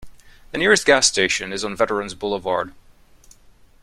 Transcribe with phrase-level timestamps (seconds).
[0.51, 2.73] The nearest gas station is on Veterans Boulevard.